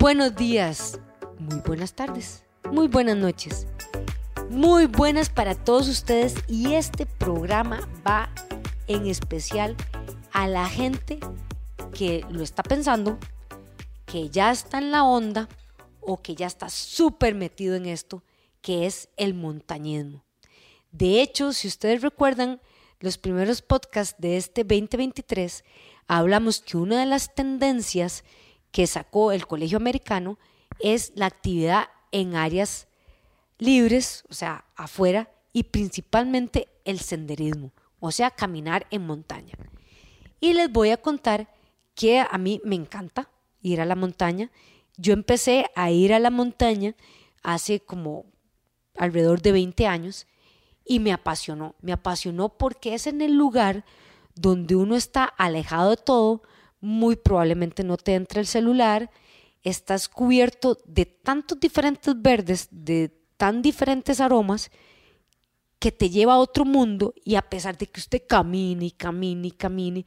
buenos 0.00 0.34
días, 0.34 0.98
muy 1.38 1.60
buenas 1.60 1.92
tardes, 1.92 2.42
muy 2.72 2.88
buenas 2.88 3.18
noches, 3.18 3.66
muy 4.48 4.86
buenas 4.86 5.28
para 5.28 5.54
todos 5.54 5.88
ustedes 5.88 6.36
y 6.48 6.72
este 6.72 7.04
programa 7.04 7.86
va 8.04 8.32
en 8.88 9.06
especial 9.06 9.76
a 10.32 10.48
la 10.48 10.66
gente 10.70 11.20
que 11.92 12.24
lo 12.30 12.42
está 12.42 12.62
pensando, 12.62 13.18
que 14.06 14.30
ya 14.30 14.50
está 14.50 14.78
en 14.78 14.90
la 14.90 15.04
onda 15.04 15.50
o 16.00 16.16
que 16.16 16.34
ya 16.34 16.46
está 16.46 16.70
súper 16.70 17.34
metido 17.34 17.76
en 17.76 17.84
esto, 17.84 18.24
que 18.62 18.86
es 18.86 19.10
el 19.18 19.34
montañismo. 19.34 20.24
De 20.92 21.20
hecho, 21.20 21.52
si 21.52 21.68
ustedes 21.68 22.00
recuerdan 22.00 22.62
los 23.00 23.18
primeros 23.18 23.60
podcasts 23.60 24.18
de 24.18 24.38
este 24.38 24.64
2023, 24.64 25.62
hablamos 26.08 26.62
que 26.62 26.78
una 26.78 27.00
de 27.00 27.06
las 27.06 27.34
tendencias 27.34 28.24
que 28.72 28.86
sacó 28.86 29.32
el 29.32 29.46
Colegio 29.46 29.76
Americano 29.76 30.38
es 30.78 31.12
la 31.14 31.26
actividad 31.26 31.88
en 32.12 32.36
áreas 32.36 32.88
libres, 33.58 34.24
o 34.30 34.34
sea, 34.34 34.64
afuera, 34.76 35.30
y 35.52 35.64
principalmente 35.64 36.68
el 36.84 37.00
senderismo, 37.00 37.72
o 37.98 38.12
sea, 38.12 38.30
caminar 38.30 38.86
en 38.90 39.06
montaña. 39.06 39.54
Y 40.40 40.54
les 40.54 40.70
voy 40.70 40.90
a 40.90 40.96
contar 40.96 41.52
que 41.94 42.20
a 42.20 42.38
mí 42.38 42.60
me 42.64 42.76
encanta 42.76 43.28
ir 43.60 43.80
a 43.80 43.84
la 43.84 43.96
montaña. 43.96 44.50
Yo 44.96 45.12
empecé 45.12 45.66
a 45.74 45.90
ir 45.90 46.14
a 46.14 46.18
la 46.18 46.30
montaña 46.30 46.94
hace 47.42 47.80
como 47.80 48.24
alrededor 48.96 49.42
de 49.42 49.52
20 49.52 49.86
años 49.86 50.26
y 50.84 50.98
me 51.00 51.12
apasionó. 51.12 51.74
Me 51.80 51.92
apasionó 51.92 52.48
porque 52.48 52.94
es 52.94 53.06
en 53.06 53.20
el 53.20 53.34
lugar 53.34 53.84
donde 54.34 54.76
uno 54.76 54.96
está 54.96 55.24
alejado 55.24 55.90
de 55.90 55.96
todo, 55.96 56.42
muy 56.80 57.16
probablemente 57.16 57.84
no 57.84 57.96
te 57.96 58.14
entre 58.14 58.40
el 58.40 58.46
celular, 58.46 59.10
estás 59.62 60.08
cubierto 60.08 60.78
de 60.84 61.06
tantos 61.06 61.60
diferentes 61.60 62.14
verdes, 62.20 62.68
de 62.70 63.10
tan 63.36 63.62
diferentes 63.62 64.20
aromas, 64.20 64.70
que 65.78 65.92
te 65.92 66.10
lleva 66.10 66.34
a 66.34 66.38
otro 66.38 66.64
mundo 66.64 67.14
y 67.24 67.36
a 67.36 67.42
pesar 67.42 67.76
de 67.78 67.86
que 67.86 68.00
usted 68.00 68.22
camine 68.28 68.86
y 68.86 68.90
camine 68.90 69.48
y 69.48 69.50
camine, 69.50 70.04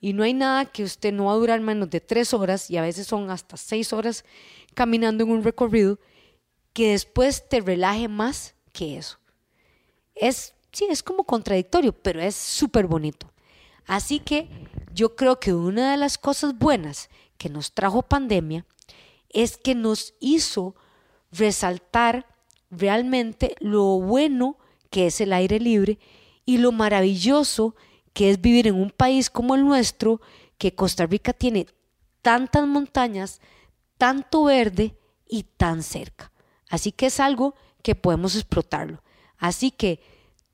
y 0.00 0.12
no 0.12 0.22
hay 0.22 0.34
nada 0.34 0.66
que 0.66 0.84
usted 0.84 1.12
no 1.12 1.26
va 1.26 1.32
a 1.32 1.36
durar 1.36 1.60
menos 1.60 1.90
de 1.90 2.00
tres 2.00 2.32
horas 2.32 2.70
y 2.70 2.76
a 2.76 2.82
veces 2.82 3.06
son 3.06 3.30
hasta 3.30 3.56
seis 3.56 3.92
horas 3.92 4.24
caminando 4.74 5.24
en 5.24 5.30
un 5.30 5.42
recorrido, 5.42 5.98
que 6.72 6.90
después 6.90 7.48
te 7.48 7.60
relaje 7.60 8.06
más 8.06 8.54
que 8.72 8.98
eso. 8.98 9.18
Es, 10.14 10.54
sí, 10.72 10.86
es 10.90 11.02
como 11.02 11.24
contradictorio, 11.24 11.92
pero 11.92 12.20
es 12.20 12.36
súper 12.36 12.86
bonito. 12.86 13.32
Así 13.86 14.20
que 14.20 14.48
yo 14.96 15.14
creo 15.14 15.38
que 15.38 15.52
una 15.52 15.90
de 15.90 15.98
las 15.98 16.16
cosas 16.16 16.58
buenas 16.58 17.10
que 17.36 17.50
nos 17.50 17.72
trajo 17.72 18.00
pandemia 18.00 18.64
es 19.28 19.58
que 19.58 19.74
nos 19.74 20.14
hizo 20.20 20.74
resaltar 21.30 22.26
realmente 22.70 23.56
lo 23.60 24.00
bueno 24.00 24.56
que 24.88 25.06
es 25.06 25.20
el 25.20 25.34
aire 25.34 25.60
libre 25.60 25.98
y 26.46 26.56
lo 26.56 26.72
maravilloso 26.72 27.76
que 28.14 28.30
es 28.30 28.40
vivir 28.40 28.68
en 28.68 28.76
un 28.76 28.88
país 28.88 29.28
como 29.28 29.54
el 29.54 29.66
nuestro, 29.66 30.22
que 30.56 30.74
Costa 30.74 31.04
Rica 31.04 31.34
tiene 31.34 31.66
tantas 32.22 32.66
montañas, 32.66 33.42
tanto 33.98 34.44
verde 34.44 34.96
y 35.28 35.42
tan 35.42 35.82
cerca. 35.82 36.32
Así 36.70 36.90
que 36.90 37.06
es 37.06 37.20
algo 37.20 37.54
que 37.82 37.94
podemos 37.94 38.34
explotarlo. 38.34 39.02
Así 39.36 39.70
que 39.70 40.00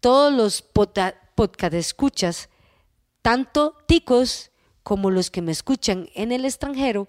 todos 0.01 0.33
los 0.33 0.63
podcast 0.63 1.75
escuchas 1.75 2.49
tanto 3.23 3.77
ticos 3.87 4.51
como 4.83 5.11
los 5.11 5.31
que 5.31 5.43
me 5.43 5.53
escuchan 5.53 6.09
en 6.15 6.33
el 6.33 6.45
extranjero, 6.45 7.09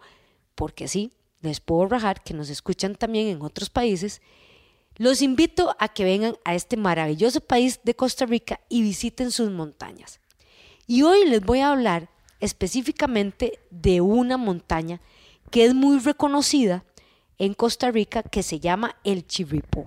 porque 0.56 0.88
sí, 0.88 1.12
les 1.42 1.60
puedo 1.60 1.88
rajar 1.88 2.24
que 2.24 2.34
nos 2.34 2.50
escuchan 2.50 2.96
también 2.96 3.28
en 3.28 3.42
otros 3.42 3.70
países, 3.70 4.22
los 4.96 5.22
invito 5.22 5.76
a 5.80 5.90
que 5.90 6.04
vengan 6.04 6.38
a 6.46 6.54
este 6.54 6.78
maravilloso 6.78 7.42
país 7.42 7.80
de 7.84 7.96
Costa 7.96 8.26
Rica 8.26 8.60
y 8.70 8.84
visiten 8.84 9.32
sus 9.32 9.50
montañas. 9.50 10.20
Y 10.86 11.02
hoy 11.02 11.28
les 11.28 11.42
voy 11.42 11.60
a 11.60 11.72
hablar 11.72 12.10
específicamente 12.40 13.60
de 13.72 14.02
una 14.02 14.38
montaña 14.38 15.02
que 15.50 15.66
es 15.66 15.74
muy 15.74 15.98
reconocida 16.00 16.84
en 17.40 17.54
Costa 17.54 17.90
Rica 17.90 18.22
que 18.22 18.44
se 18.44 18.60
llama 18.60 18.96
el 19.04 19.26
Chirripó. 19.26 19.86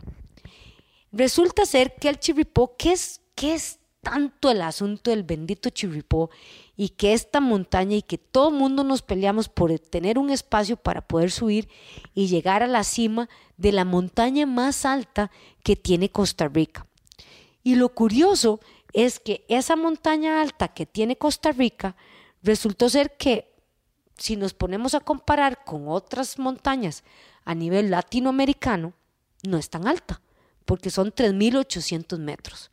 Resulta 1.12 1.65
ser 1.66 1.94
que 1.94 2.09
el 2.09 2.19
Chirripó, 2.19 2.76
¿qué 2.76 2.92
es, 2.92 3.20
qué 3.34 3.54
es 3.54 3.78
tanto 4.06 4.53
el 4.53 4.62
asunto 4.62 5.11
del 5.11 5.25
bendito 5.25 5.69
Chirripó 5.69 6.31
y 6.77 6.91
que 6.91 7.12
esta 7.12 7.41
montaña 7.41 7.97
y 7.97 8.03
que 8.03 8.19
todo 8.19 8.53
mundo 8.53 8.84
nos 8.84 9.03
peleamos 9.03 9.49
por 9.49 9.77
tener 9.81 10.17
un 10.17 10.31
espacio 10.31 10.77
para 10.77 11.09
poder 11.09 11.33
subir 11.33 11.69
y 12.15 12.28
llegar 12.28 12.62
a 12.62 12.69
la 12.69 12.84
cima 12.84 13.28
de 13.56 13.72
la 13.72 13.84
montaña 13.84 14.47
más 14.47 14.84
alta 14.84 15.33
que 15.65 15.75
tiene 15.75 16.12
Costa 16.12 16.47
Rica. 16.47 16.87
Y 17.65 17.75
lo 17.75 17.89
curioso 17.89 18.61
es 18.93 19.19
que 19.19 19.45
esa 19.49 19.75
montaña 19.75 20.41
alta 20.41 20.69
que 20.69 20.87
tiene 20.87 21.19
Costa 21.19 21.50
Rica 21.50 21.97
resultó 22.45 22.89
ser 22.89 23.16
que 23.16 23.56
si 24.16 24.37
nos 24.37 24.55
ponemos 24.55 24.95
a 24.95 25.00
comparar 25.00 25.65
con 25.65 25.89
otras 25.89 26.39
montañas 26.39 27.03
a 27.45 27.56
nivel 27.56 27.91
latinoamericano, 27.91 28.93
no 29.43 29.59
es 29.59 29.69
tan 29.69 29.89
alta, 29.89 30.22
porque 30.65 30.91
son 30.91 31.12
3.800 31.12 32.19
metros 32.21 32.71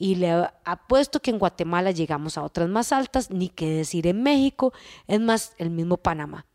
y 0.00 0.14
le 0.14 0.48
apuesto 0.64 1.20
que 1.20 1.30
en 1.30 1.38
Guatemala 1.38 1.90
llegamos 1.90 2.38
a 2.38 2.42
otras 2.42 2.70
más 2.70 2.90
altas, 2.90 3.30
ni 3.30 3.50
que 3.50 3.68
decir 3.68 4.06
en 4.06 4.22
México, 4.22 4.72
es 5.06 5.20
más, 5.20 5.52
el 5.58 5.68
mismo 5.68 5.98
Panamá. 5.98 6.46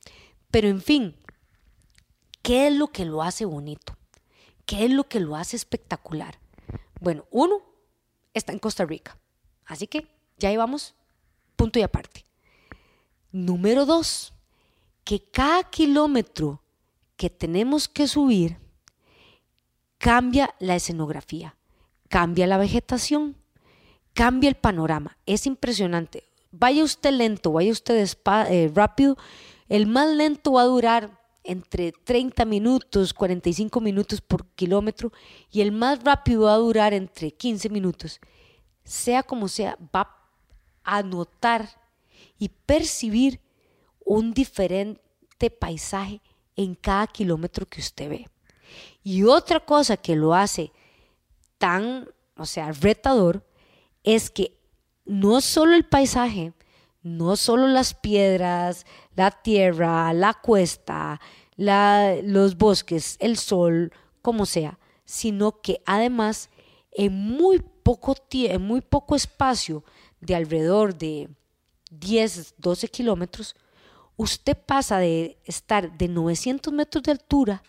Pero 0.49 0.67
en 0.67 0.81
fin, 0.81 1.15
¿qué 2.41 2.65
es 2.65 2.73
lo 2.73 2.87
que 2.87 3.05
lo 3.05 3.21
hace 3.21 3.45
bonito? 3.45 3.95
¿Qué 4.65 4.85
es 4.85 4.91
lo 4.91 5.07
que 5.07 5.19
lo 5.19 5.35
hace 5.35 5.55
espectacular? 5.55 6.39
Bueno, 6.99 7.25
uno 7.29 7.61
está 8.33 8.51
en 8.51 8.57
Costa 8.57 8.83
Rica, 8.83 9.15
así 9.67 9.85
que 9.85 10.07
ya 10.39 10.49
llevamos 10.49 10.95
punto 11.55 11.77
y 11.77 11.83
aparte. 11.83 12.25
Número 13.31 13.85
dos, 13.85 14.33
que 15.03 15.21
cada 15.21 15.69
kilómetro 15.69 16.63
que 17.15 17.29
tenemos 17.29 17.87
que 17.87 18.07
subir 18.07 18.57
cambia 19.99 20.55
la 20.57 20.75
escenografía 20.75 21.55
cambia 22.15 22.47
la 22.47 22.57
vegetación, 22.57 23.35
cambia 24.13 24.47
el 24.47 24.55
panorama. 24.55 25.17
Es 25.25 25.45
impresionante. 25.45 26.29
Vaya 26.49 26.81
usted 26.81 27.11
lento, 27.11 27.51
vaya 27.51 27.73
usted 27.73 28.07
eh, 28.49 28.71
rápido, 28.73 29.17
el 29.67 29.85
más 29.85 30.07
lento 30.15 30.53
va 30.53 30.61
a 30.61 30.65
durar 30.65 31.19
entre 31.43 31.91
30 31.91 32.45
minutos, 32.45 33.13
45 33.13 33.81
minutos 33.81 34.21
por 34.21 34.47
kilómetro 34.51 35.11
y 35.51 35.59
el 35.59 35.73
más 35.73 36.05
rápido 36.05 36.43
va 36.43 36.53
a 36.53 36.57
durar 36.57 36.93
entre 36.93 37.31
15 37.31 37.67
minutos. 37.67 38.21
Sea 38.85 39.21
como 39.21 39.49
sea, 39.49 39.77
va 39.93 40.09
a 40.85 41.03
notar 41.03 41.67
y 42.39 42.47
percibir 42.47 43.41
un 44.05 44.33
diferente 44.33 45.49
paisaje 45.59 46.21
en 46.55 46.75
cada 46.75 47.07
kilómetro 47.07 47.65
que 47.65 47.81
usted 47.81 48.09
ve. 48.09 48.29
Y 49.03 49.23
otra 49.23 49.59
cosa 49.59 49.97
que 49.97 50.15
lo 50.15 50.33
hace 50.33 50.71
tan, 51.65 52.07
o 52.37 52.45
sea, 52.45 52.71
retador, 52.73 53.43
es 54.03 54.29
que 54.29 54.59
no 55.03 55.41
solo 55.41 55.73
el 55.73 55.83
paisaje, 55.83 56.53
no 57.01 57.35
solo 57.35 57.65
las 57.65 57.95
piedras, 57.95 58.85
la 59.15 59.31
tierra, 59.31 60.13
la 60.13 60.35
cuesta, 60.35 61.19
los 61.57 62.55
bosques, 62.55 63.17
el 63.19 63.37
sol, 63.37 63.91
como 64.21 64.45
sea, 64.45 64.77
sino 65.05 65.59
que 65.61 65.81
además 65.87 66.51
en 66.91 67.15
muy 67.15 67.63
poco, 67.81 68.15
en 68.31 68.61
muy 68.61 68.81
poco 68.81 69.15
espacio 69.15 69.83
de 70.21 70.35
alrededor 70.35 70.95
de 70.95 71.29
10, 71.89 72.53
12 72.59 72.87
kilómetros, 72.89 73.55
usted 74.17 74.55
pasa 74.55 74.99
de 74.99 75.39
estar 75.45 75.97
de 75.97 76.09
900 76.09 76.71
metros 76.71 77.03
de 77.05 77.13
altura 77.13 77.63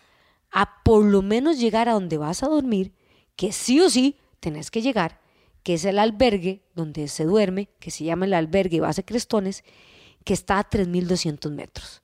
a 0.51 0.83
por 0.83 1.03
lo 1.03 1.23
menos 1.23 1.57
llegar 1.57 1.89
a 1.89 1.93
donde 1.93 2.19
vas 2.19 2.43
a 2.43 2.47
dormir 2.47 2.93
que 3.37 3.53
sí 3.53 3.79
o 3.79 3.89
sí 3.89 4.17
tenés 4.41 4.69
que 4.69 4.81
llegar, 4.81 5.21
que 5.63 5.75
es 5.75 5.85
el 5.85 5.99
albergue 5.99 6.63
donde 6.75 7.07
se 7.07 7.23
duerme, 7.23 7.69
que 7.79 7.91
se 7.91 8.03
llama 8.03 8.25
el 8.25 8.33
albergue 8.33 8.81
Base 8.81 9.05
Crestones, 9.05 9.63
que 10.25 10.33
está 10.33 10.59
a 10.59 10.69
3.200 10.69 11.51
metros. 11.51 12.01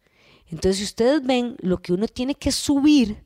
Entonces, 0.47 0.77
si 0.77 0.83
ustedes 0.85 1.21
ven, 1.23 1.57
lo 1.59 1.81
que 1.81 1.91
uno 1.91 2.07
tiene 2.07 2.35
que 2.35 2.51
subir 2.51 3.25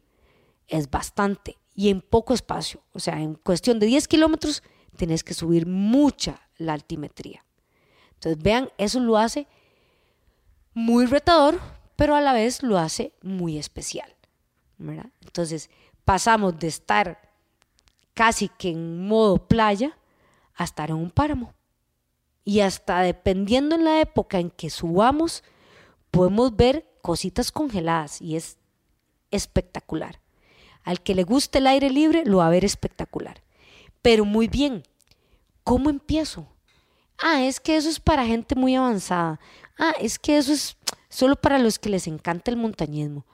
es 0.68 0.90
bastante 0.90 1.58
y 1.76 1.90
en 1.90 2.02
poco 2.02 2.34
espacio. 2.34 2.82
O 2.94 3.00
sea, 3.00 3.22
en 3.22 3.36
cuestión 3.36 3.80
de 3.80 3.86
10 3.86 4.08
kilómetros, 4.08 4.64
tenés 4.96 5.24
que 5.24 5.34
subir 5.34 5.68
mucha 5.68 6.42
la 6.58 6.74
altimetría. 6.74 7.44
Entonces, 8.14 8.42
vean, 8.42 8.70
eso 8.78 9.00
lo 9.00 9.18
hace 9.18 9.48
muy 10.74 11.06
retador, 11.06 11.60
pero 11.96 12.16
a 12.16 12.22
la 12.22 12.34
vez 12.34 12.64
lo 12.64 12.78
hace 12.78 13.12
muy 13.22 13.58
especial. 13.58 14.16
Entonces, 14.80 15.70
pasamos 16.06 16.58
de 16.58 16.68
estar 16.68 17.27
casi 18.18 18.50
que 18.50 18.70
en 18.70 19.08
modo 19.08 19.38
playa 19.38 19.96
a 20.56 20.64
estar 20.64 20.90
en 20.90 20.96
un 20.96 21.12
páramo. 21.12 21.54
Y 22.44 22.62
hasta 22.62 23.02
dependiendo 23.02 23.76
en 23.76 23.84
la 23.84 24.02
época 24.02 24.40
en 24.40 24.50
que 24.50 24.72
subamos, 24.72 25.44
podemos 26.10 26.56
ver 26.56 26.90
cositas 27.04 27.52
congeladas 27.52 28.20
y 28.20 28.36
es 28.36 28.58
espectacular. 29.30 30.20
Al 30.84 31.04
que 31.04 31.14
le 31.14 31.26
guste 31.26 31.60
el 31.60 31.68
aire 31.68 31.92
libre, 31.92 32.24
lo 32.26 32.38
va 32.38 32.48
a 32.48 32.50
ver 32.50 32.66
espectacular. 32.66 33.44
Pero 34.02 34.26
muy 34.26 34.48
bien, 34.48 34.82
¿cómo 35.64 35.92
empiezo? 35.92 36.48
Ah, 37.20 37.44
es 37.44 37.60
que 37.60 37.76
eso 37.76 37.88
es 37.88 38.00
para 38.00 38.26
gente 38.26 38.56
muy 38.56 38.74
avanzada. 38.74 39.40
Ah, 39.78 39.94
es 40.00 40.18
que 40.18 40.38
eso 40.38 40.54
es 40.54 40.76
solo 41.08 41.36
para 41.36 41.60
los 41.60 41.78
que 41.78 41.90
les 41.90 42.08
encanta 42.08 42.50
el 42.50 42.58
montañismo. 42.58 43.28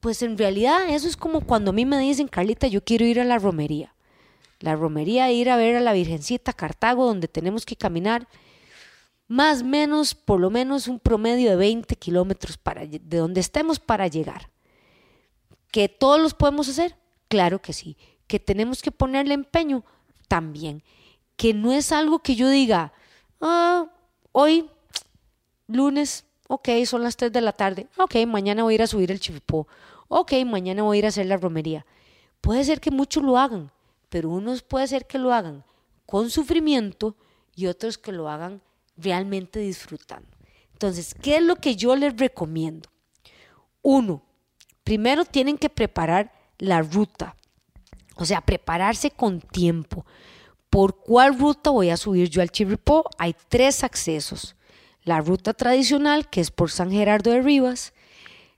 Pues 0.00 0.20
en 0.20 0.36
realidad 0.36 0.90
eso 0.90 1.08
es 1.08 1.16
como 1.16 1.40
cuando 1.40 1.70
a 1.70 1.74
mí 1.74 1.86
me 1.86 1.98
dicen, 1.98 2.28
Carlita, 2.28 2.66
yo 2.66 2.84
quiero 2.84 3.06
ir 3.06 3.18
a 3.18 3.24
la 3.24 3.38
romería. 3.38 3.93
La 4.64 4.76
romería, 4.76 5.30
ir 5.30 5.50
a 5.50 5.58
ver 5.58 5.76
a 5.76 5.80
la 5.80 5.92
Virgencita 5.92 6.54
Cartago, 6.54 7.04
donde 7.04 7.28
tenemos 7.28 7.66
que 7.66 7.76
caminar 7.76 8.26
más 9.28 9.60
o 9.60 9.64
menos, 9.66 10.14
por 10.14 10.40
lo 10.40 10.48
menos 10.48 10.88
un 10.88 10.98
promedio 10.98 11.50
de 11.50 11.56
20 11.56 11.94
kilómetros 11.96 12.58
de 12.90 13.18
donde 13.18 13.42
estemos 13.42 13.78
para 13.78 14.08
llegar. 14.08 14.48
¿Que 15.70 15.90
todos 15.90 16.18
los 16.18 16.32
podemos 16.32 16.66
hacer? 16.70 16.96
Claro 17.28 17.60
que 17.60 17.74
sí. 17.74 17.98
¿Que 18.26 18.40
tenemos 18.40 18.80
que 18.80 18.90
ponerle 18.90 19.34
empeño? 19.34 19.84
También. 20.28 20.82
Que 21.36 21.52
no 21.52 21.70
es 21.70 21.92
algo 21.92 22.20
que 22.20 22.34
yo 22.34 22.48
diga, 22.48 22.94
ah, 23.42 23.86
hoy, 24.32 24.70
lunes, 25.66 26.24
ok, 26.48 26.70
son 26.86 27.02
las 27.02 27.18
3 27.18 27.30
de 27.30 27.40
la 27.42 27.52
tarde, 27.52 27.86
ok, 27.98 28.16
mañana 28.26 28.62
voy 28.62 28.72
a 28.72 28.76
ir 28.76 28.82
a 28.82 28.86
subir 28.86 29.10
el 29.10 29.20
chivipó, 29.20 29.68
ok, 30.08 30.32
mañana 30.46 30.84
voy 30.84 30.96
a 30.96 30.98
ir 31.00 31.04
a 31.04 31.08
hacer 31.08 31.26
la 31.26 31.36
romería. 31.36 31.84
Puede 32.40 32.64
ser 32.64 32.80
que 32.80 32.90
muchos 32.90 33.22
lo 33.22 33.36
hagan, 33.36 33.70
pero 34.14 34.30
unos 34.30 34.62
puede 34.62 34.86
ser 34.86 35.08
que 35.08 35.18
lo 35.18 35.32
hagan 35.32 35.64
con 36.06 36.30
sufrimiento 36.30 37.16
y 37.56 37.66
otros 37.66 37.98
que 37.98 38.12
lo 38.12 38.28
hagan 38.28 38.62
realmente 38.96 39.58
disfrutando. 39.58 40.28
Entonces, 40.72 41.16
¿qué 41.20 41.38
es 41.38 41.42
lo 41.42 41.56
que 41.56 41.74
yo 41.74 41.96
les 41.96 42.16
recomiendo? 42.16 42.88
Uno, 43.82 44.22
primero 44.84 45.24
tienen 45.24 45.58
que 45.58 45.68
preparar 45.68 46.32
la 46.58 46.80
ruta, 46.80 47.34
o 48.14 48.24
sea, 48.24 48.40
prepararse 48.40 49.10
con 49.10 49.40
tiempo. 49.40 50.06
¿Por 50.70 51.00
cuál 51.00 51.36
ruta 51.36 51.70
voy 51.70 51.90
a 51.90 51.96
subir 51.96 52.30
yo 52.30 52.40
al 52.40 52.52
Chirripó? 52.52 53.10
Hay 53.18 53.34
tres 53.48 53.82
accesos. 53.82 54.54
La 55.02 55.22
ruta 55.22 55.54
tradicional, 55.54 56.30
que 56.30 56.40
es 56.40 56.52
por 56.52 56.70
San 56.70 56.92
Gerardo 56.92 57.32
de 57.32 57.42
Rivas, 57.42 57.94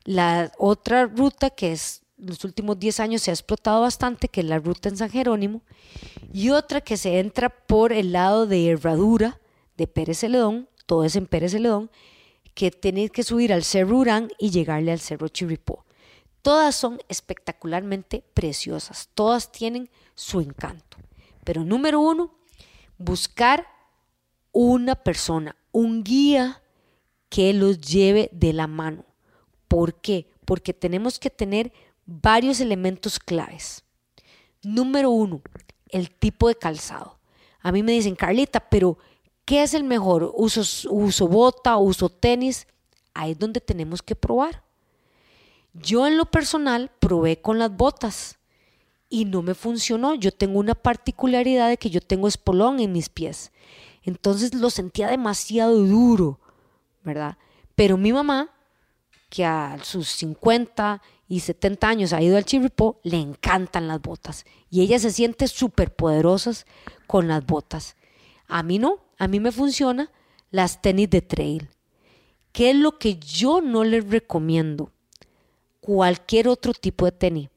la 0.05 0.53
otra 0.59 1.07
ruta 1.07 1.49
que 1.49 1.73
es 1.73 2.03
los 2.17 2.45
últimos 2.45 2.79
10 2.79 3.01
años 3.01 3.23
se 3.23 3.31
ha 3.31 3.35
explotado 3.35 3.83
bastante, 3.83 4.29
que 4.29 4.41
es 4.41 4.47
la 4.47 4.59
ruta 4.59 4.89
en 4.89 4.97
San 4.97 5.11
Jerónimo, 5.11 5.63
y 6.33 6.51
otra 6.51 6.81
que 6.81 6.97
se 6.97 7.19
entra 7.19 7.51
por 7.51 7.93
el 7.93 8.13
lado 8.13 8.47
de 8.47 8.69
Herradura, 8.69 9.41
de 9.77 9.87
Pérez 9.87 10.21
Celedón, 10.21 10.69
todo 10.87 11.05
es 11.05 11.17
en 11.17 11.27
Pérez 11.27 11.53
Celedón, 11.53 11.91
que 12.55 12.71
tenéis 12.71 13.11
que 13.11 13.23
subir 13.23 13.53
al 13.53 13.65
Cerro 13.65 13.99
Urán 13.99 14.31
y 14.39 14.51
llegarle 14.51 14.93
al 14.93 15.01
Cerro 15.01 15.29
Chirripó. 15.29 15.85
Todas 16.41 16.75
son 16.75 17.01
espectacularmente 17.09 18.25
preciosas, 18.33 19.11
todas 19.15 19.53
tienen 19.53 19.91
su 20.15 20.41
encanto. 20.41 20.97
Pero 21.45 21.65
número 21.65 22.01
uno, 22.01 22.35
buscar 22.99 23.67
una 24.53 24.95
persona, 24.95 25.57
un 25.73 26.03
guía 26.03 26.63
que 27.29 27.53
los 27.53 27.81
lleve 27.81 28.31
de 28.33 28.53
la 28.53 28.67
mano. 28.67 29.05
¿Por 29.69 30.01
qué? 30.01 30.31
Porque 30.45 30.73
tenemos 30.73 31.19
que 31.19 31.29
tener 31.29 31.73
varios 32.07 32.61
elementos 32.61 33.19
claves. 33.19 33.85
Número 34.63 35.11
uno, 35.11 35.43
el 35.91 36.11
tipo 36.11 36.49
de 36.49 36.55
calzado. 36.55 37.19
A 37.61 37.73
mí 37.73 37.83
me 37.83 37.93
dicen, 37.93 38.15
Carlita, 38.15 38.61
pero 38.61 38.99
¿Qué 39.47 39.63
es 39.63 39.75
el 39.75 39.85
mejor? 39.85 40.33
¿Uso, 40.35 40.63
uso 40.91 41.29
bota, 41.29 41.77
uso 41.77 42.09
tenis? 42.09 42.67
Ahí 43.15 43.31
es 43.31 43.39
donde 43.39 43.61
tenemos 43.61 44.03
que 44.03 44.17
probar. 44.17 44.65
Yo 45.73 46.05
en 46.09 46.17
lo 46.17 46.27
personal 46.27 46.91
probé 46.99 47.41
con 47.41 47.61
las 47.61 47.75
botas 47.75 48.39
y 49.09 49.25
no 49.25 49.43
me 49.43 49.55
funcionó. 49.55 50.17
Yo 50.17 50.33
tengo 50.33 50.59
una 50.59 50.75
particularidad 50.75 51.69
de 51.69 51.77
que 51.77 51.91
yo 51.91 52.01
tengo 52.01 52.27
espolón 52.27 52.81
en 52.81 52.91
mis 52.91 53.09
pies. 53.09 53.53
Entonces 54.03 54.53
lo 54.53 54.69
sentía 54.69 55.07
demasiado 55.07 55.77
duro, 55.77 56.41
¿verdad? 57.05 57.39
Pero 57.77 57.97
mi 57.97 58.13
mamá, 58.13 58.51
que 59.31 59.45
a 59.45 59.79
sus 59.85 60.09
50 60.09 61.01
y 61.29 61.41
70 61.41 61.89
años 61.89 62.13
ha 62.13 62.23
ido 62.23 62.37
al 62.37 62.45
chirripo, 62.45 63.01
le 63.03 63.19
encantan 63.19 63.89
las 63.89 64.01
botas. 64.01 64.45
Y 64.71 64.83
ella 64.83 64.99
se 64.99 65.11
siente 65.11 65.49
súper 65.49 65.95
poderosa 65.95 66.53
con 67.07 67.29
las 67.29 67.45
botas. 67.45 67.97
A 68.47 68.63
mí 68.63 68.79
no, 68.79 69.01
a 69.19 69.27
mí 69.27 69.41
me 69.41 69.53
funciona 69.53 70.11
las 70.51 70.83
tenis 70.83 71.11
de 71.11 71.23
trail. 71.23 71.69
¿Qué 72.53 72.71
es 72.71 72.77
lo 72.77 72.99
que 72.99 73.17
yo 73.17 73.61
no 73.61 73.85
les 73.85 74.09
recomiendo? 74.09 74.93
Cualquier 75.81 76.49
otro 76.49 76.73
tipo 76.73 77.05
de 77.05 77.13
tenis. 77.13 77.49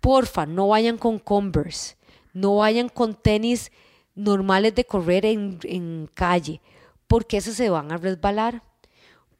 Porfa, 0.00 0.46
no 0.46 0.68
vayan 0.68 0.98
con 0.98 1.18
Converse, 1.18 1.96
no 2.32 2.56
vayan 2.56 2.88
con 2.88 3.14
tenis 3.14 3.72
normales 4.14 4.74
de 4.74 4.84
correr 4.84 5.26
en, 5.26 6.08
calle, 6.14 6.60
porque 7.06 7.38
esas 7.38 7.54
se 7.54 7.70
van 7.70 7.90
a 7.90 7.96
resbalar. 7.96 8.62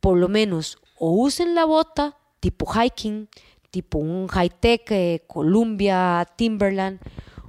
Por 0.00 0.18
lo 0.18 0.28
menos, 0.28 0.78
o 0.98 1.10
usen 1.10 1.54
la 1.54 1.64
bota 1.64 2.16
tipo 2.40 2.66
hiking, 2.66 3.28
tipo 3.76 3.98
un 3.98 4.26
high-tech, 4.26 4.90
eh, 4.90 5.22
Columbia, 5.26 6.26
Timberland, 6.34 6.98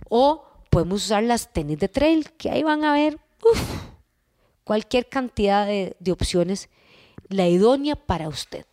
o 0.09 0.43
podemos 0.69 1.05
usar 1.05 1.23
las 1.23 1.53
tenis 1.53 1.79
de 1.79 1.87
trail, 1.87 2.31
que 2.33 2.49
ahí 2.49 2.63
van 2.63 2.83
a 2.83 2.91
ver, 2.91 3.17
cualquier 4.65 5.07
cantidad 5.07 5.65
de, 5.65 6.11
opciones, 6.11 6.67
la 7.29 7.47
idónea 7.47 7.95
para 7.95 8.27
usted. 8.27 8.65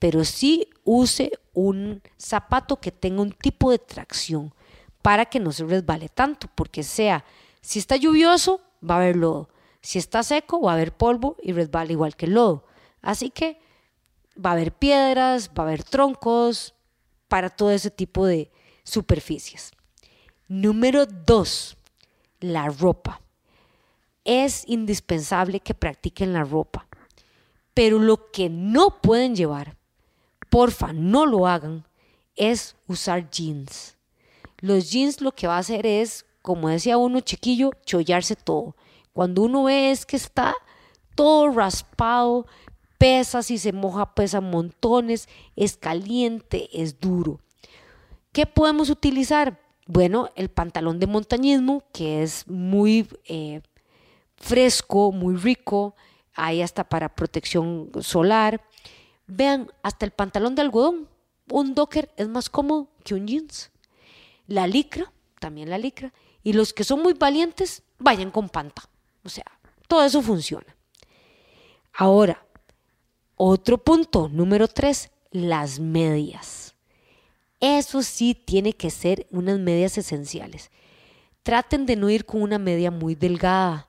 Pero 0.00 0.24
sí 0.24 0.66
use 0.82 1.38
un 1.54 2.02
zapato 2.18 2.80
que 2.80 2.90
tenga 2.90 3.22
un 3.22 3.30
tipo 3.30 3.70
de 3.70 3.78
tracción 3.78 4.52
para 5.00 5.26
que 5.26 5.38
no 5.38 5.52
se 5.52 5.64
resbale 5.64 6.08
tanto, 6.08 6.48
porque 6.56 6.82
sea, 6.82 7.24
si 7.60 7.78
está 7.78 7.94
lluvioso, 7.94 8.60
va 8.82 8.96
a 8.96 8.98
haber 8.98 9.14
lodo. 9.14 9.50
Si 9.82 10.00
está 10.00 10.24
seco, 10.24 10.60
va 10.62 10.72
a 10.72 10.74
haber 10.74 10.96
polvo 10.96 11.36
y 11.44 11.52
resbala 11.52 11.92
igual 11.92 12.16
que 12.16 12.26
el 12.26 12.34
lodo. 12.34 12.64
Así 13.02 13.30
que 13.30 13.60
va 14.34 14.50
a 14.50 14.52
haber 14.54 14.72
piedras, 14.72 15.50
va 15.56 15.62
a 15.62 15.66
haber 15.68 15.84
troncos, 15.84 16.74
para 17.28 17.50
todo 17.50 17.70
ese 17.70 17.90
tipo 17.90 18.26
de 18.26 18.50
superficies. 18.84 19.70
Número 20.48 21.06
dos, 21.06 21.76
la 22.40 22.68
ropa 22.68 23.20
es 24.24 24.64
indispensable 24.66 25.60
que 25.60 25.74
practiquen 25.74 26.32
la 26.32 26.44
ropa. 26.44 26.86
Pero 27.74 27.98
lo 27.98 28.30
que 28.30 28.50
no 28.50 29.00
pueden 29.00 29.34
llevar, 29.34 29.76
porfa, 30.50 30.92
no 30.92 31.24
lo 31.24 31.46
hagan, 31.46 31.86
es 32.36 32.76
usar 32.86 33.30
jeans. 33.30 33.96
Los 34.58 34.90
jeans 34.90 35.20
lo 35.20 35.32
que 35.32 35.46
va 35.46 35.56
a 35.56 35.60
hacer 35.60 35.86
es, 35.86 36.26
como 36.42 36.68
decía 36.68 36.98
uno 36.98 37.20
chiquillo, 37.20 37.70
chollarse 37.86 38.36
todo. 38.36 38.76
Cuando 39.12 39.42
uno 39.42 39.64
ve 39.64 39.90
es 39.90 40.04
que 40.04 40.16
está 40.16 40.54
todo 41.14 41.50
raspado, 41.50 42.46
pesa, 42.98 43.42
si 43.42 43.58
se 43.58 43.72
moja 43.72 44.14
pesa 44.14 44.40
montones, 44.40 45.28
es 45.56 45.76
caliente, 45.76 46.68
es 46.72 47.00
duro. 47.00 47.40
¿Qué 48.32 48.46
podemos 48.46 48.90
utilizar? 48.90 49.60
Bueno, 49.86 50.28
el 50.34 50.50
pantalón 50.50 50.98
de 50.98 51.06
montañismo, 51.06 51.82
que 51.92 52.22
es 52.22 52.46
muy 52.46 53.08
eh, 53.24 53.62
fresco, 54.36 55.12
muy 55.12 55.36
rico, 55.36 55.94
hay 56.34 56.60
hasta 56.60 56.84
para 56.84 57.14
protección 57.14 57.90
solar. 58.00 58.60
Vean, 59.26 59.70
hasta 59.82 60.04
el 60.04 60.12
pantalón 60.12 60.54
de 60.54 60.62
algodón, 60.62 61.08
un 61.50 61.74
docker 61.74 62.10
es 62.16 62.28
más 62.28 62.50
cómodo 62.50 62.88
que 63.04 63.14
un 63.14 63.26
jeans. 63.26 63.70
La 64.46 64.66
licra, 64.66 65.10
también 65.40 65.70
la 65.70 65.78
licra. 65.78 66.12
Y 66.42 66.52
los 66.52 66.72
que 66.72 66.84
son 66.84 67.02
muy 67.02 67.14
valientes, 67.14 67.82
vayan 67.98 68.30
con 68.30 68.48
panta. 68.48 68.82
O 69.24 69.28
sea, 69.28 69.46
todo 69.86 70.04
eso 70.04 70.22
funciona. 70.22 70.76
Ahora, 71.92 72.46
otro 73.38 73.78
punto, 73.78 74.28
número 74.28 74.68
tres, 74.68 75.10
las 75.30 75.80
medias. 75.80 76.74
Eso 77.60 78.02
sí 78.02 78.34
tiene 78.34 78.74
que 78.74 78.90
ser 78.90 79.26
unas 79.30 79.58
medias 79.58 79.96
esenciales. 79.96 80.70
Traten 81.42 81.86
de 81.86 81.96
no 81.96 82.10
ir 82.10 82.26
con 82.26 82.42
una 82.42 82.58
media 82.58 82.90
muy 82.90 83.14
delgada 83.14 83.88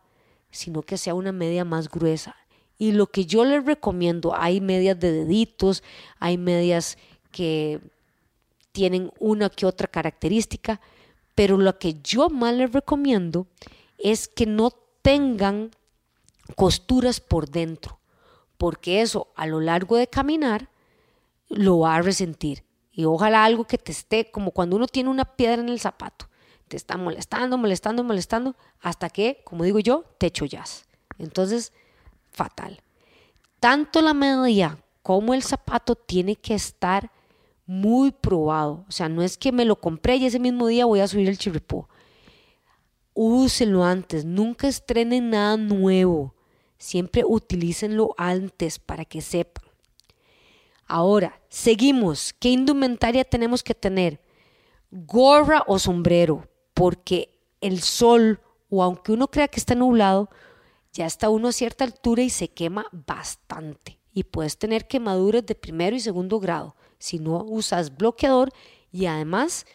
sino 0.52 0.82
que 0.82 0.98
sea 0.98 1.14
una 1.14 1.32
media 1.32 1.66
más 1.66 1.90
gruesa. 1.90 2.36
Y 2.78 2.94
lo 2.94 3.08
que 3.08 3.26
yo 3.26 3.44
les 3.44 3.66
recomiendo, 3.66 4.34
hay 4.36 4.62
medias 4.62 5.00
de 5.00 5.12
deditos, 5.12 5.84
hay 6.20 6.38
medias 6.38 6.98
que 7.32 7.80
tienen 8.72 9.12
una 9.20 9.50
que 9.50 9.66
otra 9.66 9.88
característica, 9.88 10.80
pero 11.36 11.58
lo 11.58 11.78
que 11.78 11.96
yo 12.02 12.30
más 12.30 12.54
les 12.54 12.72
recomiendo 12.72 13.48
es 13.98 14.28
que 14.28 14.46
no 14.46 14.72
tengan 15.02 15.72
costuras 16.56 17.20
por 17.20 17.50
dentro, 17.50 17.99
porque 18.60 19.02
eso 19.02 19.32
a 19.36 19.48
lo 19.48 19.62
largo 19.62 19.96
de 19.96 20.08
caminar 20.08 20.70
lo 21.48 21.80
va 21.80 21.96
a 21.96 22.02
resentir. 22.02 22.66
Y 22.92 23.06
ojalá 23.06 23.46
algo 23.46 23.64
que 23.64 23.78
te 23.78 23.94
esté, 23.94 24.30
como 24.30 24.52
cuando 24.52 24.76
uno 24.76 24.86
tiene 24.86 25.10
una 25.10 25.24
piedra 25.24 25.62
en 25.62 25.70
el 25.70 25.80
zapato, 25.80 26.28
te 26.68 26.76
está 26.76 26.98
molestando, 26.98 27.58
molestando, 27.58 28.04
molestando, 28.04 28.58
hasta 28.82 29.10
que, 29.10 29.42
como 29.46 29.64
digo 29.64 29.80
yo, 29.80 30.04
te 30.18 30.30
jazz. 30.30 30.84
Entonces, 31.18 31.72
fatal. 32.32 32.82
Tanto 33.62 34.02
la 34.02 34.14
media 34.14 34.78
como 35.02 35.34
el 35.34 35.42
zapato 35.42 35.96
tiene 35.96 36.36
que 36.36 36.54
estar 36.54 37.10
muy 37.66 38.12
probado. 38.12 38.84
O 38.90 38.92
sea, 38.92 39.08
no 39.08 39.24
es 39.24 39.38
que 39.38 39.54
me 39.54 39.64
lo 39.64 39.78
compré 39.78 40.18
y 40.18 40.26
ese 40.26 40.38
mismo 40.38 40.68
día 40.68 40.86
voy 40.86 41.00
a 41.00 41.08
subir 41.08 41.30
el 41.30 41.38
chirripó. 41.38 41.88
Úsenlo 43.14 43.86
antes, 43.86 44.26
nunca 44.26 44.68
estrenen 44.68 45.30
nada 45.30 45.56
nuevo. 45.56 46.34
Siempre 46.80 47.24
utilícenlo 47.24 48.16
antes 48.18 48.80
para 48.80 49.06
que 49.06 49.22
sepan. 49.22 49.64
Ahora, 50.88 51.40
seguimos. 51.50 52.34
¿Qué 52.34 52.50
indumentaria 52.50 53.24
tenemos 53.24 53.62
que 53.62 53.76
tener? 53.76 54.20
Gorra 54.90 55.64
o 55.68 55.78
sombrero, 55.78 56.48
porque 56.74 57.30
el 57.62 57.82
sol, 57.82 58.42
o 58.70 58.82
aunque 58.82 59.12
uno 59.12 59.28
crea 59.28 59.48
que 59.48 59.60
está 59.60 59.76
nublado, 59.76 60.32
ya 60.92 61.06
está 61.06 61.30
uno 61.30 61.50
a 61.50 61.52
cierta 61.52 61.84
altura 61.84 62.24
y 62.24 62.32
se 62.32 62.48
quema 62.48 62.88
bastante. 62.92 64.00
Y 64.12 64.24
puedes 64.24 64.58
tener 64.58 64.88
quemaduras 64.88 65.46
de 65.46 65.54
primero 65.54 65.96
y 65.96 66.00
segundo 66.00 66.40
grado 66.40 66.76
si 66.98 67.20
no 67.20 67.44
usas 67.44 67.96
bloqueador 67.96 68.50
y 68.92 69.06
además 69.06 69.66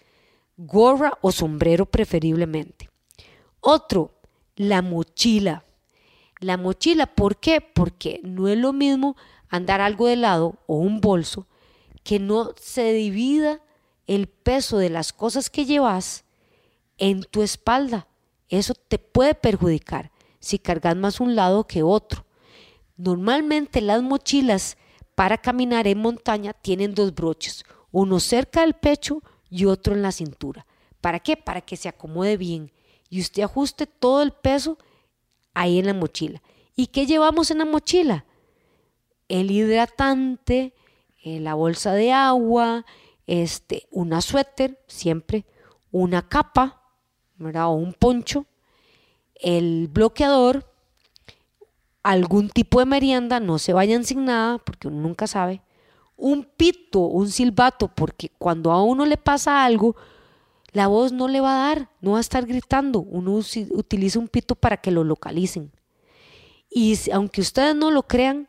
gorra 0.57 1.13
o 1.23 1.33
sombrero 1.33 1.87
preferiblemente. 1.87 2.91
Otro, 3.61 4.13
la 4.57 4.83
mochila. 4.83 5.65
La 6.45 6.59
mochila, 6.59 7.07
¿por 7.07 7.39
qué? 7.39 7.63
Porque 7.63 8.21
no 8.23 8.49
es 8.49 8.59
lo 8.59 8.75
mismo 8.75 9.17
andar 9.49 9.81
algo 9.81 10.09
de 10.09 10.17
lado 10.17 10.59
o 10.67 10.77
un 10.77 11.01
bolso 11.01 11.47
que 12.03 12.19
no 12.19 12.53
se 12.61 12.93
divida 12.93 13.63
el 14.07 14.27
peso 14.27 14.77
de 14.77 14.91
las 14.91 15.15
cosas 15.15 15.49
que 15.49 15.65
llevas 15.65 16.27
en 16.99 17.23
tu 17.23 17.43
espalda. 17.43 18.09
Eso 18.51 18.75
te 18.75 18.99
puede 18.99 19.35
perjudicar 19.35 20.13
si 20.39 20.59
cargas 20.59 20.95
más 20.97 21.19
un 21.19 21.35
lado 21.35 21.67
que 21.67 21.83
otro. 21.83 22.27
Normalmente 22.99 23.81
las 23.81 24.03
mochilas 24.03 24.77
para 25.15 25.39
caminar 25.39 25.87
en 25.87 25.97
montaña 25.97 26.53
tienen 26.53 26.95
dos 26.95 27.15
broches, 27.15 27.65
uno 27.91 28.21
cerca 28.21 28.61
del 28.61 28.75
pecho 28.75 29.23
y 29.49 29.65
otro 29.65 29.95
en 29.95 30.03
la 30.03 30.13
cintura. 30.13 30.67
¿Para 31.01 31.21
qué? 31.21 31.39
Para 31.39 31.63
que 31.63 31.79
se 31.79 31.89
acomode 31.89 32.37
bien 32.37 32.71
y 33.09 33.23
usted 33.23 33.45
ajuste 33.45 33.87
todo 33.87 34.21
el 34.21 34.33
peso 34.33 34.77
ahí 35.55 35.79
en 35.79 35.87
la 35.87 35.95
mochila. 35.95 36.43
¿Y 36.77 36.89
qué 36.89 37.07
llevamos 37.07 37.51
en 37.51 37.59
la 37.59 37.65
mochila? 37.65 38.25
El 39.29 39.51
hidratante, 39.51 40.75
eh, 41.23 41.41
la 41.41 41.55
bolsa 41.55 41.93
de 41.93 42.13
agua, 42.13 42.85
este, 43.27 43.87
una 43.91 44.21
suéter, 44.21 44.83
siempre, 44.87 45.47
una 45.91 46.29
capa, 46.29 46.83
o 47.39 47.71
un 47.71 47.95
poncho, 47.95 48.47
el 49.35 49.89
bloqueador, 49.89 50.71
algún 52.03 52.51
tipo 52.51 52.81
de 52.81 52.87
merienda, 52.87 53.41
no 53.41 53.59
se 53.59 53.73
vayan 53.73 54.05
sin 54.05 54.25
nada, 54.25 54.59
porque 54.59 54.89
uno 54.89 55.01
nunca 55.01 55.27
sabe, 55.27 55.63
un 56.17 56.45
pito, 56.45 57.01
un 57.01 57.29
silbato, 57.31 57.89
porque 57.89 58.31
cuando 58.39 58.71
a 58.73 58.83
uno 58.83 59.07
le 59.07 59.17
pasa 59.17 59.65
algo, 59.65 59.97
la 60.75 60.89
voz 60.89 61.13
no 61.13 61.29
le 61.29 61.41
va 61.41 61.55
a 61.55 61.69
dar, 61.69 61.91
no 62.01 62.13
va 62.13 62.19
a 62.19 62.21
estar 62.21 62.45
gritando, 62.47 62.99
uno 62.99 63.41
utiliza 63.71 64.19
un 64.19 64.27
pito 64.27 64.57
para 64.57 64.77
que 64.77 64.91
lo 64.91 65.05
localicen. 65.05 65.71
Y 66.69 66.99
aunque 67.13 67.41
ustedes 67.41 67.77
no 67.77 67.93
lo 67.93 68.09
crean, 68.09 68.49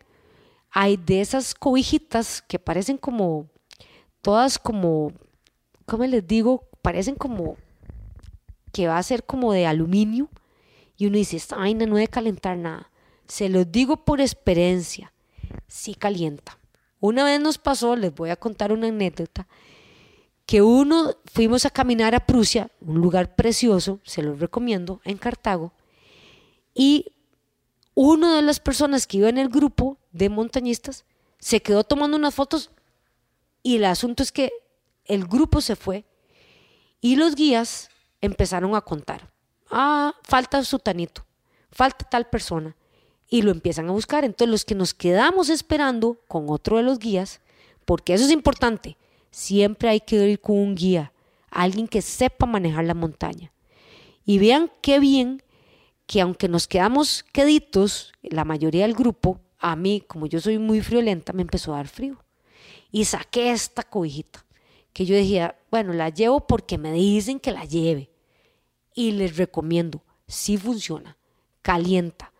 hay 0.72 0.98
de 0.98 1.22
esas 1.22 1.54
cobijitas 1.54 2.42
que 2.42 2.58
parecen 2.58 2.98
como, 2.98 3.48
todas 4.22 4.58
como, 4.58 5.12
¿cómo 5.86 6.04
les 6.06 6.26
digo? 6.26 6.68
Parecen 6.82 7.14
como 7.14 7.58
que 8.74 8.88
va 8.88 8.98
a 8.98 9.04
ser 9.04 9.24
como 9.24 9.54
de 9.54 9.68
aluminio. 9.68 10.28
Y 10.98 11.06
uno 11.06 11.18
dice, 11.18 11.38
esta 11.38 11.58
vaina 11.58 11.86
no 11.86 11.96
debe 11.96 12.08
calentar 12.08 12.58
nada. 12.58 12.90
Se 13.28 13.50
los 13.50 13.72
digo 13.72 14.04
por 14.04 14.20
experiencia, 14.20 15.14
sí 15.68 15.94
calienta. 15.94 16.58
Una 17.00 17.24
vez 17.24 17.40
nos 17.40 17.60
pasó, 17.60 17.96
les 17.96 18.14
voy 18.16 18.32
a 18.32 18.36
contar 18.36 18.74
una 18.74 18.88
anécdota, 18.88 19.48
que 20.46 20.62
uno 20.62 21.16
fuimos 21.26 21.66
a 21.66 21.70
caminar 21.70 22.14
a 22.16 22.26
Prusia, 22.26 22.70
un 22.82 23.02
lugar 23.02 23.36
precioso, 23.36 24.00
se 24.04 24.22
los 24.22 24.40
recomiendo, 24.40 25.02
en 25.04 25.18
Cartago, 25.18 25.74
y 26.74 27.14
una 27.96 28.36
de 28.36 28.42
las 28.42 28.60
personas 28.60 29.08
que 29.08 29.18
iba 29.18 29.30
en 29.30 29.38
el 29.38 29.50
grupo 29.50 29.98
de 30.12 30.30
montañistas 30.30 31.06
se 31.40 31.62
quedó 31.62 31.84
tomando 31.84 32.18
unas 32.18 32.36
fotos 32.36 32.72
y 33.64 33.78
el 33.78 33.86
asunto 33.86 34.22
es 34.22 34.32
que 34.32 34.52
el 35.06 35.26
grupo 35.26 35.62
se 35.62 35.76
fue 35.76 36.06
y 37.02 37.16
los 37.16 37.36
guías 37.36 37.90
empezaron 38.22 38.76
a 38.76 38.82
contar, 38.82 39.32
ah, 39.72 40.14
falta 40.24 40.64
sutanito, 40.64 41.26
falta 41.72 42.08
tal 42.10 42.30
persona 42.30 42.76
y 43.30 43.42
lo 43.42 43.52
empiezan 43.52 43.88
a 43.90 43.94
buscar. 43.94 44.24
Entonces 44.24 44.52
los 44.52 44.66
que 44.66 44.76
nos 44.76 44.94
quedamos 44.94 45.50
esperando 45.50 46.20
con 46.28 46.50
otro 46.50 46.78
de 46.78 46.84
los 46.84 47.00
guías, 47.00 47.42
porque 47.86 48.14
eso 48.14 48.26
es 48.26 48.32
importante, 48.32 48.98
siempre 49.36 49.90
hay 49.90 50.00
que 50.00 50.16
ir 50.16 50.40
con 50.40 50.58
un 50.58 50.76
guía, 50.76 51.12
alguien 51.52 51.88
que 51.88 52.02
sepa 52.02 52.46
manejar 52.46 52.86
la 52.86 52.94
montaña. 52.94 53.52
Y 54.26 54.40
vean 54.40 54.72
qué 54.82 55.00
bien 55.00 55.44
que 56.06 56.22
aunque 56.22 56.48
nos 56.48 56.68
quedamos 56.68 57.24
queditos, 57.34 58.14
la 58.22 58.46
mayoría 58.46 58.84
del 58.84 58.96
grupo, 58.96 59.42
a 59.60 59.76
mí, 59.76 60.04
como 60.08 60.26
yo 60.28 60.40
soy 60.40 60.58
muy 60.58 60.82
friolenta, 60.82 61.34
me 61.34 61.42
empezó 61.42 61.74
a 61.74 61.78
dar 61.78 61.88
frío. 61.88 62.24
Y 62.92 63.06
saqué 63.06 63.52
esta 63.52 63.84
cobijita, 63.84 64.46
que 64.94 65.06
yo 65.06 65.16
decía, 65.16 65.58
bueno, 65.70 65.92
la 65.92 66.10
llevo 66.10 66.48
porque 66.48 66.78
me 66.78 66.94
dicen 66.94 67.40
que 67.40 67.52
la 67.52 67.66
lleve. 67.66 68.10
Y 68.94 69.12
les 69.12 69.36
recomiendo, 69.36 70.02
sí 70.28 70.58
funciona, 70.58 71.18
calienta 71.62 72.32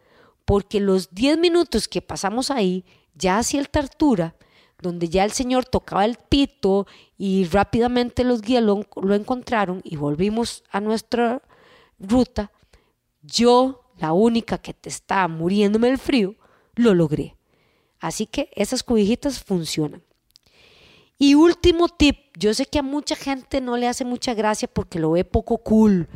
porque 0.46 0.80
los 0.80 1.14
10 1.14 1.40
minutos 1.40 1.88
que 1.88 2.02
pasamos 2.02 2.52
ahí, 2.52 2.86
ya 3.16 3.40
hacia 3.40 3.60
el 3.60 3.70
altura, 3.74 4.36
donde 4.82 5.10
ya 5.10 5.24
el 5.24 5.32
Señor 5.32 5.66
tocaba 5.66 6.06
el 6.06 6.16
pito 6.16 6.88
y 7.18 7.46
rápidamente 7.46 8.24
los 8.24 8.42
guías 8.42 8.64
lo, 8.64 8.86
encontraron 9.14 9.82
y 9.84 9.96
volvimos 9.96 10.64
a 10.72 10.82
nuestra 10.82 11.42
ruta, 12.00 12.52
yo, 13.22 13.82
la 13.98 14.14
única 14.14 14.58
que 14.58 14.74
te 14.74 14.90
estaba 14.90 15.28
muriéndome 15.28 15.90
el 15.90 15.98
frío, 15.98 16.36
lo 16.76 16.94
logré. 16.94 17.36
Así 18.00 18.26
que 18.26 18.50
esas 18.56 18.84
cobijitas 18.84 19.44
funcionan. 19.44 20.04
Y 21.18 21.36
último 21.36 21.88
tip, 21.88 22.18
yo 22.38 22.54
sé 22.54 22.66
que 22.66 22.80
a 22.80 22.84
mucha 22.84 23.16
gente 23.16 23.62
no 23.62 23.78
le 23.78 23.88
hace 23.88 24.04
mucha 24.04 24.34
gracia 24.34 24.68
porque 24.68 25.00
lo 25.00 25.12
ve 25.12 25.24
poco 25.24 25.60
cool, 25.60 26.10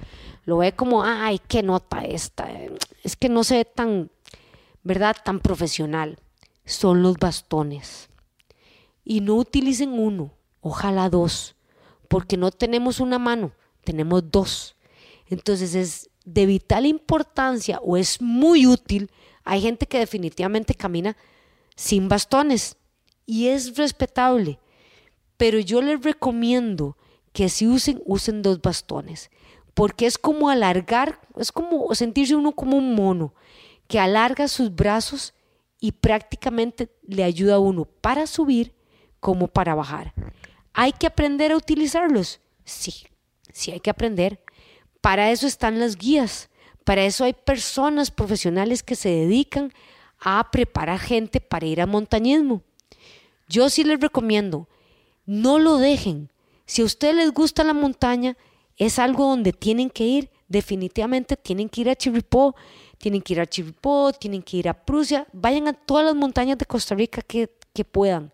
lo 0.44 0.58
ve 0.58 0.74
como, 0.74 1.04
ay, 1.04 1.40
qué 1.48 1.64
nota 1.64 2.04
esta, 2.04 2.50
es 3.04 3.16
que 3.16 3.30
no 3.30 3.46
se 3.46 3.58
ve 3.58 3.66
tan, 3.66 4.12
¿verdad? 4.84 5.16
Tan 5.24 5.40
profesional, 5.40 6.20
son 6.66 7.02
los 7.02 7.16
bastones. 7.16 8.09
Y 9.10 9.22
no 9.22 9.38
utilicen 9.38 9.94
uno, 9.94 10.36
ojalá 10.62 11.10
dos, 11.10 11.56
porque 12.08 12.38
no 12.38 12.52
tenemos 12.52 13.00
una 13.00 13.18
mano, 13.18 13.54
tenemos 13.84 14.30
dos. 14.30 14.76
Entonces 15.26 15.74
es 15.74 16.12
de 16.26 16.46
vital 16.46 16.86
importancia 16.86 17.80
o 17.82 17.98
es 17.98 18.22
muy 18.22 18.68
útil. 18.68 19.10
Hay 19.44 19.62
gente 19.62 19.88
que 19.88 19.98
definitivamente 19.98 20.76
camina 20.76 21.18
sin 21.76 22.08
bastones 22.08 22.78
y 23.26 23.48
es 23.48 23.78
respetable, 23.78 24.60
pero 25.38 25.58
yo 25.58 25.82
les 25.82 26.04
recomiendo 26.04 26.96
que 27.34 27.50
si 27.50 27.66
usen, 27.66 28.04
usen 28.06 28.44
dos 28.44 28.62
bastones, 28.62 29.32
porque 29.74 30.06
es 30.06 30.20
como 30.20 30.52
alargar, 30.52 31.20
es 31.36 31.52
como 31.52 31.96
sentirse 31.96 32.36
uno 32.36 32.52
como 32.52 32.78
un 32.78 32.94
mono 32.94 33.34
que 33.88 33.98
alarga 34.00 34.48
sus 34.48 34.76
brazos 34.76 35.34
y 35.80 35.94
prácticamente 35.94 36.92
le 37.08 37.24
ayuda 37.24 37.56
a 37.56 37.60
uno 37.60 37.86
para 37.86 38.28
subir 38.28 38.78
como 39.20 39.48
para 39.48 39.76
bajar. 39.76 40.14
¿Hay 40.74 40.92
que 40.94 41.08
aprender 41.08 41.52
a 41.52 41.58
utilizarlos? 41.58 42.40
Sí, 42.64 43.08
sí 43.52 43.72
hay 43.72 43.80
que 43.80 43.90
aprender. 43.90 44.40
Para 45.02 45.32
eso 45.32 45.48
están 45.48 45.80
las 45.80 45.98
guías, 45.98 46.50
para 46.84 47.04
eso 47.04 47.24
hay 47.24 47.34
personas 47.34 48.12
profesionales 48.12 48.84
que 48.84 48.96
se 48.96 49.10
dedican 49.10 49.72
a 50.20 50.52
preparar 50.52 51.00
gente 51.00 51.40
para 51.40 51.66
ir 51.66 51.82
a 51.82 51.86
montañismo. 51.86 52.62
Yo 53.48 53.70
sí 53.70 53.84
les 53.84 54.00
recomiendo, 54.00 54.68
no 55.26 55.60
lo 55.60 55.78
dejen. 55.78 56.32
Si 56.66 56.82
a 56.82 56.86
ustedes 56.86 57.16
les 57.16 57.32
gusta 57.32 57.64
la 57.64 57.74
montaña, 57.74 58.38
es 58.78 59.00
algo 59.00 59.28
donde 59.28 59.54
tienen 59.54 59.90
que 59.90 60.06
ir. 60.06 60.30
Definitivamente 60.48 61.36
tienen 61.36 61.70
que 61.70 61.82
ir 61.82 61.90
a 61.90 61.96
Chirripó 61.96 62.56
tienen 63.00 63.22
que 63.22 63.34
ir 63.34 63.40
a 63.40 63.48
Chirripó, 63.48 64.12
tienen 64.14 64.44
que 64.44 64.58
ir 64.58 64.70
a 64.70 64.74
Prusia, 64.74 65.26
vayan 65.34 65.68
a 65.68 65.74
todas 65.74 66.06
las 66.06 66.16
montañas 66.16 66.58
de 66.58 66.66
Costa 66.66 66.94
Rica 66.94 67.22
que, 67.22 67.50
que 67.74 67.86
puedan, 67.86 68.32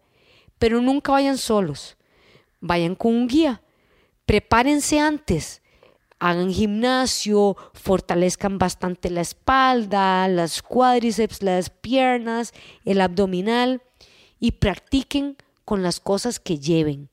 pero 0.60 0.82
nunca 0.82 1.12
vayan 1.12 1.38
solos, 1.38 1.98
vayan 2.60 2.96
con 2.96 3.14
un 3.14 3.28
guía, 3.28 3.62
prepárense 4.26 5.00
antes, 5.00 5.62
hagan 6.20 6.52
gimnasio, 6.52 7.56
fortalezcan 7.74 8.58
bastante 8.58 9.10
la 9.10 9.22
espalda, 9.22 10.28
las 10.28 10.62
cuádriceps, 10.62 11.44
las 11.44 11.70
piernas, 11.70 12.54
el 12.86 13.02
abdominal 13.02 13.82
y 14.40 14.54
practiquen 14.54 15.38
con 15.66 15.84
las 15.84 16.00
cosas 16.00 16.40
que 16.40 16.60
lleven. 16.60 17.10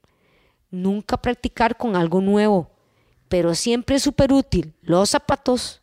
Nunca 0.71 1.17
practicar 1.17 1.77
con 1.77 1.97
algo 1.97 2.21
nuevo, 2.21 2.71
pero 3.29 3.55
siempre 3.55 3.97
es 3.97 4.03
súper 4.03 4.33
útil 4.33 4.75
los 4.83 5.11
zapatos, 5.11 5.83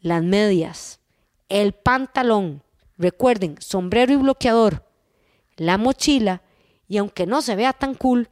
las 0.00 0.22
medias, 0.22 1.00
el 1.48 1.72
pantalón, 1.72 2.62
recuerden, 2.96 3.56
sombrero 3.60 4.12
y 4.12 4.16
bloqueador, 4.16 4.84
la 5.56 5.78
mochila, 5.78 6.42
y 6.90 6.98
aunque 6.98 7.24
no 7.24 7.40
se 7.40 7.54
vea 7.54 7.72
tan 7.72 7.94
cool, 7.94 8.28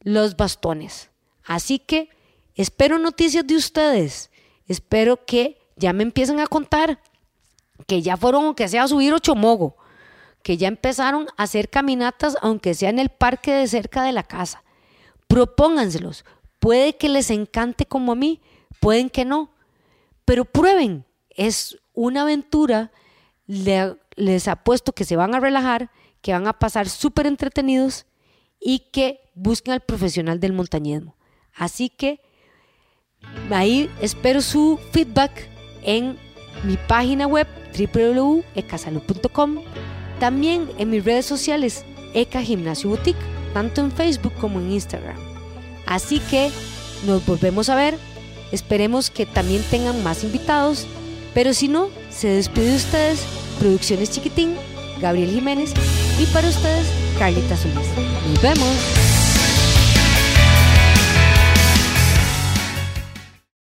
los 0.00 0.34
bastones. 0.38 1.10
Así 1.44 1.78
que 1.78 2.08
espero 2.54 2.98
noticias 2.98 3.46
de 3.46 3.56
ustedes. 3.56 4.30
Espero 4.66 5.26
que 5.26 5.58
ya 5.76 5.92
me 5.92 6.02
empiecen 6.02 6.40
a 6.40 6.46
contar 6.46 6.98
que 7.86 8.00
ya 8.00 8.16
fueron, 8.16 8.46
aunque 8.46 8.68
sea 8.68 8.84
a 8.84 8.88
subir 8.88 9.12
Ochomogo, 9.12 9.76
que 10.42 10.56
ya 10.56 10.68
empezaron 10.68 11.28
a 11.36 11.42
hacer 11.42 11.68
caminatas, 11.68 12.38
aunque 12.40 12.72
sea 12.72 12.88
en 12.88 13.00
el 13.00 13.10
parque 13.10 13.52
de 13.52 13.68
cerca 13.68 14.02
de 14.02 14.12
la 14.12 14.22
casa. 14.22 14.64
Propónganselos. 15.28 16.24
Puede 16.58 16.96
que 16.96 17.10
les 17.10 17.28
encante 17.28 17.84
como 17.84 18.12
a 18.12 18.16
mí, 18.16 18.40
pueden 18.80 19.10
que 19.10 19.26
no, 19.26 19.50
pero 20.24 20.46
prueben. 20.46 21.04
Es 21.28 21.78
una 21.92 22.22
aventura. 22.22 22.92
les 23.46 24.48
apuesto 24.48 24.92
que 24.92 25.04
se 25.04 25.16
van 25.16 25.34
a 25.34 25.40
relajar, 25.40 25.90
que 26.22 26.32
van 26.32 26.46
a 26.46 26.58
pasar 26.58 26.88
súper 26.88 27.26
entretenidos 27.26 28.06
y 28.60 28.90
que 28.92 29.20
busquen 29.34 29.72
al 29.72 29.80
profesional 29.80 30.38
del 30.38 30.52
montañismo. 30.52 31.16
Así 31.54 31.88
que 31.88 32.20
ahí 33.50 33.90
espero 34.00 34.40
su 34.40 34.78
feedback 34.92 35.48
en 35.82 36.18
mi 36.64 36.76
página 36.76 37.26
web 37.26 37.46
www.ecasalud.com, 37.76 39.62
también 40.18 40.68
en 40.78 40.90
mis 40.90 41.04
redes 41.04 41.26
sociales 41.26 41.84
Eca 42.14 42.42
Gimnasio 42.42 42.90
Boutique, 42.90 43.20
tanto 43.54 43.80
en 43.80 43.92
Facebook 43.92 44.34
como 44.40 44.60
en 44.60 44.72
Instagram. 44.72 45.16
Así 45.86 46.20
que 46.20 46.50
nos 47.06 47.24
volvemos 47.24 47.68
a 47.68 47.76
ver, 47.76 47.96
esperemos 48.52 49.10
que 49.10 49.26
también 49.26 49.62
tengan 49.70 50.02
más 50.02 50.22
invitados, 50.22 50.86
pero 51.34 51.54
si 51.54 51.68
no, 51.68 51.88
se 52.10 52.28
despide 52.28 52.70
de 52.70 52.76
ustedes 52.76 53.24
Producciones 53.58 54.10
Chiquitín, 54.10 54.56
Gabriel 55.00 55.30
Jiménez 55.30 55.72
y 56.20 56.26
para 56.26 56.48
ustedes 56.48 56.86
Carlita 57.18 57.56
Solís. 57.56 57.88
Nos 58.28 58.42
vemos. 58.42 59.09